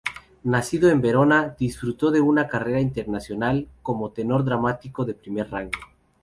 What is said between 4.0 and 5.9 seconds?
tenor dramático de primer rango.